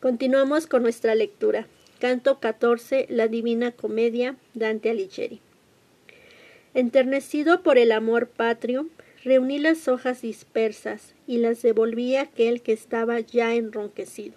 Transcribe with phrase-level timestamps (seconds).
[0.00, 1.66] Continuamos con nuestra lectura.
[1.98, 5.40] Canto 14, la Divina Comedia, Dante Alighieri.
[6.72, 8.86] Enternecido por el amor patrio,
[9.24, 14.36] reuní las hojas dispersas y las devolví a aquel que estaba ya enronquecido.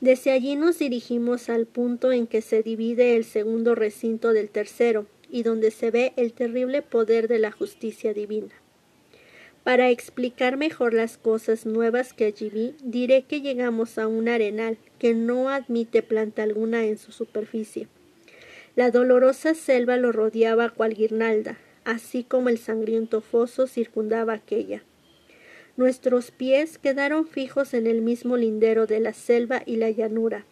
[0.00, 5.06] Desde allí nos dirigimos al punto en que se divide el segundo recinto del tercero
[5.28, 8.61] y donde se ve el terrible poder de la justicia divina.
[9.64, 14.76] Para explicar mejor las cosas nuevas que allí vi, diré que llegamos a un arenal
[14.98, 17.86] que no admite planta alguna en su superficie.
[18.74, 24.82] La dolorosa selva lo rodeaba cual guirnalda, así como el sangriento foso circundaba aquella.
[25.76, 30.44] Nuestros pies quedaron fijos en el mismo lindero de la selva y la llanura.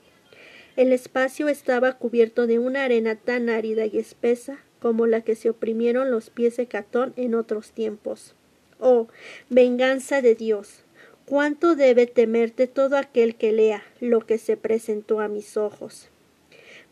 [0.76, 5.50] El espacio estaba cubierto de una arena tan árida y espesa como la que se
[5.50, 8.36] oprimieron los pies de Catón en otros tiempos.
[8.82, 9.08] Oh,
[9.50, 10.84] venganza de Dios.
[11.26, 16.08] Cuánto debe temerte todo aquel que lea lo que se presentó a mis ojos.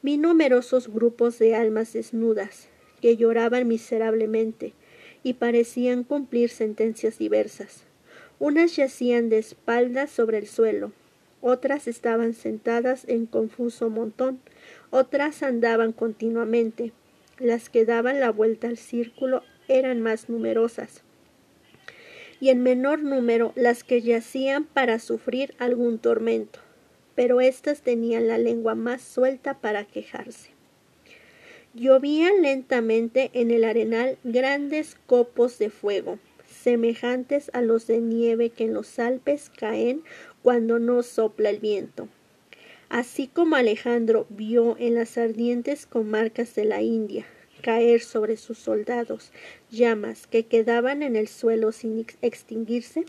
[0.02, 2.68] Vi numerosos grupos de almas desnudas,
[3.00, 4.74] que lloraban miserablemente,
[5.22, 7.84] y parecían cumplir sentencias diversas.
[8.38, 10.92] Unas yacían de espaldas sobre el suelo,
[11.40, 14.40] otras estaban sentadas en confuso montón,
[14.90, 16.92] otras andaban continuamente.
[17.38, 21.02] Las que daban la vuelta al círculo eran más numerosas
[22.40, 26.60] y en menor número las que yacían para sufrir algún tormento,
[27.14, 30.50] pero éstas tenían la lengua más suelta para quejarse.
[31.74, 38.64] Llovían lentamente en el arenal grandes copos de fuego, semejantes a los de nieve que
[38.64, 40.02] en los Alpes caen
[40.42, 42.08] cuando no sopla el viento.
[42.88, 47.26] Así como Alejandro vio en las ardientes comarcas de la India
[47.60, 49.30] caer sobre sus soldados
[49.70, 53.04] llamas que quedaban en el suelo sin extinguirse,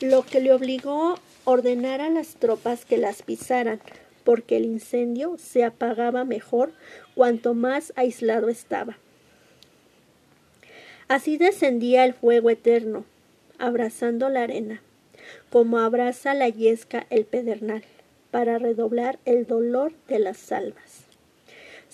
[0.00, 3.80] lo que le obligó a ordenar a las tropas que las pisaran,
[4.24, 6.72] porque el incendio se apagaba mejor
[7.14, 8.98] cuanto más aislado estaba.
[11.08, 13.04] Así descendía el fuego eterno,
[13.58, 14.82] abrazando la arena,
[15.50, 17.84] como abraza la yesca el pedernal,
[18.32, 21.05] para redoblar el dolor de las salvas.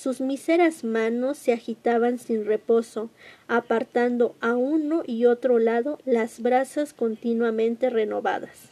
[0.02, 3.08] Sus míseras manos se agitaban sin reposo,
[3.46, 8.70] apartando a uno y otro lado las brasas continuamente renovadas.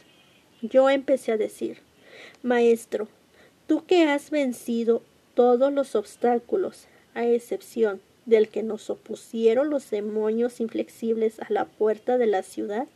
[0.61, 1.77] Yo empecé a decir
[2.43, 3.07] Maestro,
[3.65, 5.03] tú que has vencido
[5.33, 12.17] todos los obstáculos, a excepción del que nos opusieron los demonios inflexibles a la puerta
[12.17, 12.89] de la ciudad,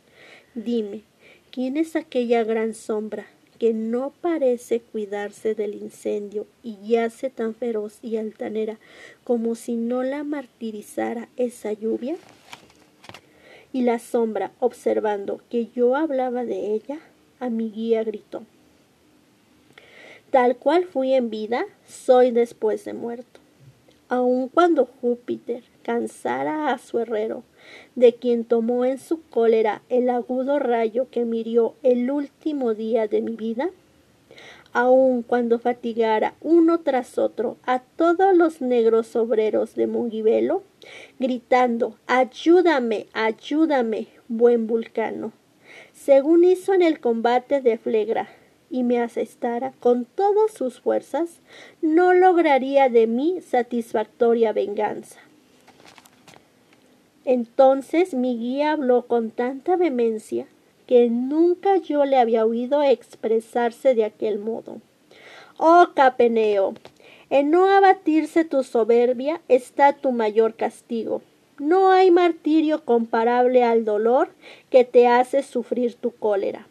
[0.56, 1.04] dime,
[1.52, 3.28] ¿quién es aquella gran sombra
[3.58, 8.78] que no parece cuidarse del incendio y yace tan feroz y altanera
[9.24, 12.16] como si no la martirizara esa lluvia?
[13.74, 17.00] Y la sombra, observando que yo hablaba de ella,
[17.40, 18.44] a mi guía gritó
[20.32, 23.40] Tal cual fui en vida, soy después de muerto.
[24.10, 27.44] Aun cuando Júpiter cansara a su herrero,
[27.94, 33.22] de quien tomó en su cólera el agudo rayo que mirió el último día de
[33.22, 33.70] mi vida,
[34.74, 40.64] aun cuando fatigara uno tras otro a todos los negros obreros de Mungibelo,
[41.20, 45.34] gritando Ayúdame, ayúdame, buen vulcano,
[45.94, 48.28] según hizo en el combate de Flegra,
[48.72, 51.42] y me asestara con todas sus fuerzas,
[51.84, 55.20] no lograría de mí satisfactoria venganza.
[57.26, 60.48] Entonces mi guía habló con tanta vehemencia
[60.86, 64.80] que nunca yo le había oído expresarse de aquel modo.
[65.58, 66.76] Oh Capeneo,
[67.32, 71.24] en no abatirse tu soberbia está tu mayor castigo.
[71.58, 74.30] No hay martirio comparable al dolor
[74.70, 76.68] que te hace sufrir tu cólera.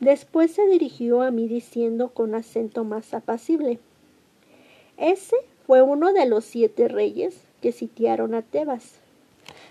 [0.00, 3.78] Después se dirigió a mí diciendo con acento más apacible
[4.96, 8.98] Ese fue uno de los siete reyes que sitiaron a Tebas.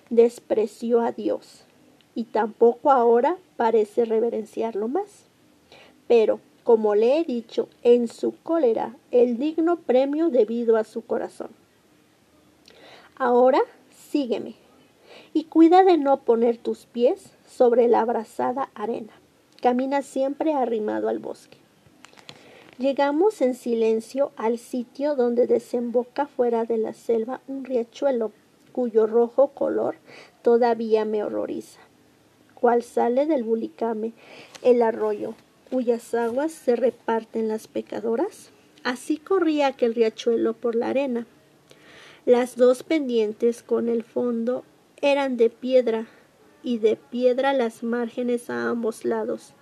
[0.09, 1.65] Despreció a Dios
[2.15, 5.25] y tampoco ahora parece reverenciarlo más.
[6.07, 11.49] Pero, como le he dicho, en su cólera el digno premio debido a su corazón.
[13.15, 13.61] Ahora
[14.09, 14.55] sígueme
[15.33, 19.13] y cuida de no poner tus pies sobre la abrasada arena.
[19.61, 21.60] Camina siempre arrimado al bosque.
[22.77, 28.31] Llegamos en silencio al sitio donde desemboca fuera de la selva un riachuelo
[28.71, 29.95] cuyo rojo color
[30.41, 31.81] todavía me horroriza,
[32.55, 34.13] cual sale del bulicame
[34.61, 35.35] el arroyo,
[35.69, 38.51] cuyas aguas se reparten las pecadoras.
[38.83, 41.27] Así corría aquel riachuelo por la arena.
[42.25, 44.63] Las dos pendientes con el fondo
[45.01, 46.07] eran de piedra
[46.63, 49.53] y de piedra las márgenes a ambos lados,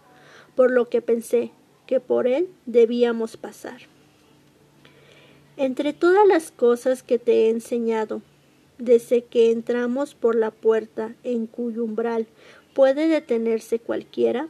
[0.56, 1.51] por lo que pensé
[1.89, 3.81] que por él debíamos pasar.
[5.57, 8.21] Entre todas las cosas que te he enseñado,
[8.77, 12.27] desde que entramos por la puerta en cuyo umbral
[12.75, 14.50] puede detenerse cualquiera,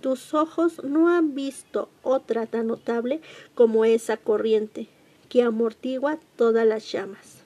[0.00, 3.20] tus ojos no han visto otra tan notable
[3.54, 4.88] como esa corriente
[5.28, 7.44] que amortigua todas las llamas.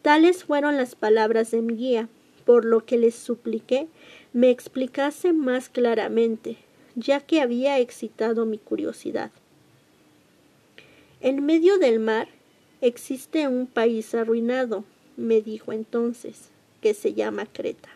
[0.00, 2.08] Tales fueron las palabras de mi guía,
[2.46, 3.88] por lo que les supliqué
[4.32, 6.56] me explicase más claramente,
[6.98, 9.30] ya que había excitado mi curiosidad.
[11.20, 12.28] En medio del mar
[12.80, 14.84] existe un país arruinado,
[15.16, 16.48] me dijo entonces,
[16.80, 17.88] que se llama Creta,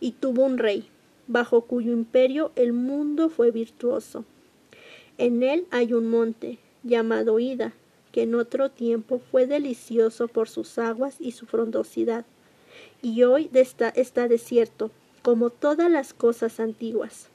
[0.00, 0.88] y tuvo un rey,
[1.26, 4.24] bajo cuyo imperio el mundo fue virtuoso.
[5.18, 7.74] En él hay un monte, llamado Ida,
[8.12, 12.24] que en otro tiempo fue delicioso por sus aguas y su frondosidad,
[13.02, 14.90] y hoy está, desierto,
[15.22, 17.28] como todas las cosas antiguas.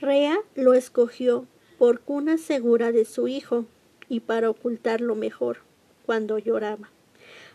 [0.00, 1.46] Rea lo escogió
[1.78, 3.66] por cuna segura de su hijo
[4.08, 5.58] y para ocultarlo mejor
[6.06, 6.90] cuando lloraba.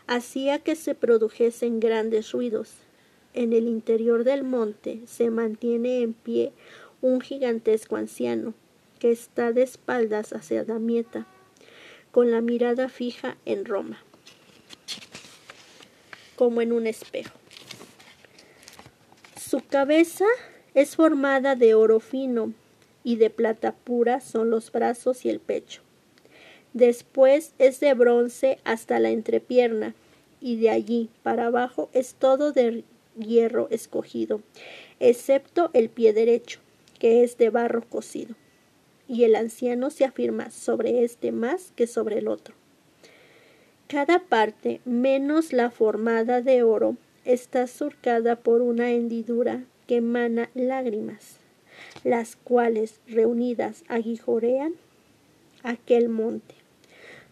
[0.05, 2.73] Hacía que se produjesen grandes ruidos.
[3.33, 6.53] En el interior del monte se mantiene en pie
[7.01, 8.53] un gigantesco anciano
[8.99, 11.27] que está de espaldas hacia Damieta
[12.11, 14.01] con la mirada fija en Roma,
[16.35, 17.37] como en un espejo.
[19.35, 20.25] Su cabeza
[20.75, 22.53] es formada de oro fino
[23.03, 25.81] y de plata pura son los brazos y el pecho.
[26.73, 29.95] Después es de bronce hasta la entrepierna
[30.39, 32.83] y de allí para abajo es todo de
[33.17, 34.41] hierro escogido,
[34.99, 36.59] excepto el pie derecho,
[36.99, 38.35] que es de barro cocido
[39.07, 42.55] y el anciano se afirma sobre este más que sobre el otro.
[43.87, 51.37] Cada parte, menos la formada de oro, está surcada por una hendidura que emana lágrimas,
[52.03, 54.73] las cuales, reunidas, aguijorean
[55.63, 56.55] aquel monte.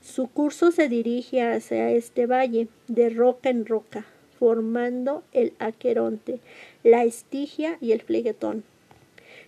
[0.02, 4.06] Su curso se dirige hacia este valle, de roca en roca,
[4.38, 6.40] formando el aqueronte,
[6.84, 8.64] la estigia y el fleguetón.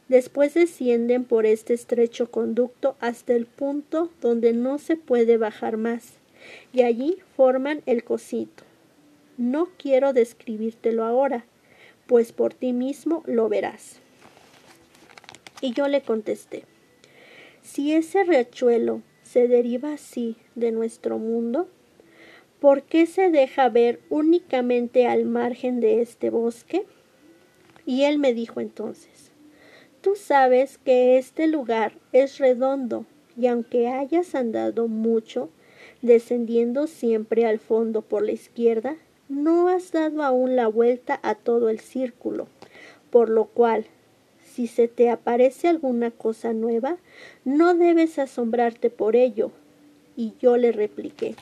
[0.07, 6.13] Después descienden por este estrecho conducto hasta el punto donde no se puede bajar más,
[6.71, 8.63] y allí forman el cosito.
[9.37, 11.43] No quiero describírtelo ahora,
[12.07, 13.99] pues por ti mismo lo verás.
[15.61, 16.63] Y yo le contesté,
[17.61, 21.67] si ese riachuelo se deriva así de nuestro mundo,
[22.59, 26.85] ¿por qué se deja ver únicamente al margen de este bosque?
[27.85, 29.31] Y él me dijo entonces,
[30.05, 35.49] Tú sabes que este lugar es redondo y aunque hayas andado mucho,
[36.03, 38.97] descendiendo siempre al fondo por la izquierda,
[39.29, 42.47] no has dado aún la vuelta a todo el círculo,
[43.09, 43.85] por lo cual,
[44.43, 46.97] si se te aparece alguna cosa nueva,
[47.43, 49.51] no debes asombrarte por ello.
[50.15, 51.35] Y yo le repliqué,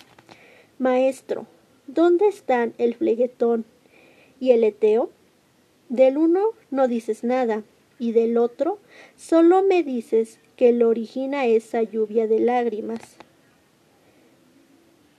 [0.79, 1.45] Maestro,
[1.87, 3.65] ¿dónde están el fleguetón
[4.39, 5.11] y el eteo?
[5.89, 6.41] Del uno
[6.71, 7.63] no dices nada,
[7.99, 8.79] y del otro
[9.15, 13.17] solo me dices que lo origina esa lluvia de lágrimas.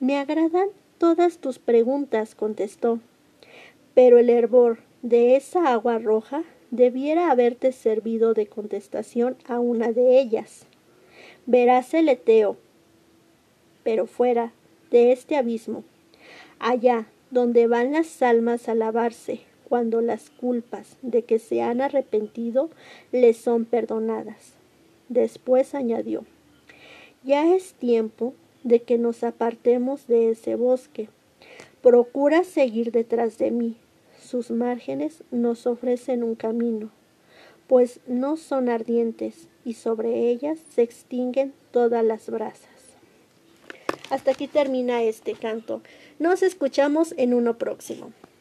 [0.00, 0.69] Me agradan
[1.04, 2.98] todas tus preguntas, contestó,
[3.92, 10.18] pero el hervor de esa agua roja debiera haberte servido de contestación a una de
[10.18, 10.64] ellas.
[11.44, 12.56] Verás el Eteo,
[13.82, 14.54] pero fuera
[14.90, 15.84] de este abismo,
[16.58, 22.70] allá donde van las almas a lavarse, cuando las culpas de que se han arrepentido
[23.12, 24.54] les son perdonadas.
[25.11, 26.25] Después añadió,
[27.25, 28.32] ya es tiempo
[28.64, 31.09] de que nos apartemos de ese bosque.
[31.83, 33.76] Procura seguir detrás de mí.
[34.21, 36.90] Sus márgenes nos ofrecen un camino,
[37.68, 42.68] pues no son ardientes y sobre ellas se extinguen todas las brasas.
[44.11, 45.83] Hasta aquí termina este canto.
[46.18, 48.12] Nos escuchamos en uno próximo.